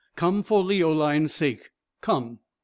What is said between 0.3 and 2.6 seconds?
for Leoline's sake, come."